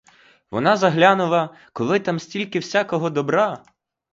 [0.51, 3.63] Вона заглянула, коли там стільки всякого добра!